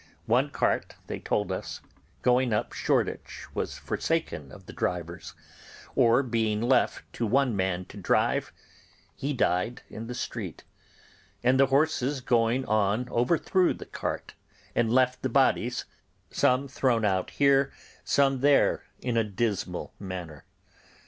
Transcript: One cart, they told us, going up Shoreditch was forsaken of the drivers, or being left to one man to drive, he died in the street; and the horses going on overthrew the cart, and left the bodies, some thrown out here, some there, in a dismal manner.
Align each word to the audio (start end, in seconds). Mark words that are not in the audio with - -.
One 0.25 0.49
cart, 0.49 0.95
they 1.05 1.19
told 1.19 1.51
us, 1.51 1.79
going 2.23 2.51
up 2.53 2.73
Shoreditch 2.73 3.45
was 3.53 3.77
forsaken 3.77 4.51
of 4.51 4.65
the 4.65 4.73
drivers, 4.73 5.35
or 5.93 6.23
being 6.23 6.59
left 6.59 7.03
to 7.13 7.27
one 7.27 7.55
man 7.55 7.85
to 7.85 7.97
drive, 7.97 8.51
he 9.15 9.31
died 9.31 9.83
in 9.91 10.07
the 10.07 10.15
street; 10.15 10.63
and 11.43 11.59
the 11.59 11.67
horses 11.67 12.19
going 12.19 12.65
on 12.65 13.09
overthrew 13.09 13.75
the 13.75 13.85
cart, 13.85 14.33
and 14.73 14.91
left 14.91 15.21
the 15.21 15.29
bodies, 15.29 15.85
some 16.31 16.67
thrown 16.67 17.05
out 17.05 17.29
here, 17.29 17.71
some 18.03 18.39
there, 18.39 18.81
in 19.01 19.17
a 19.17 19.23
dismal 19.23 19.93
manner. 19.99 20.45